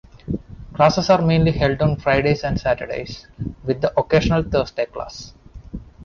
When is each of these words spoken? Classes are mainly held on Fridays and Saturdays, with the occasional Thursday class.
Classes 0.73 1.11
are 1.11 1.21
mainly 1.21 1.51
held 1.51 1.79
on 1.83 1.95
Fridays 1.95 2.43
and 2.43 2.59
Saturdays, 2.59 3.27
with 3.63 3.81
the 3.81 3.93
occasional 3.99 4.41
Thursday 4.41 4.87
class. 4.87 5.35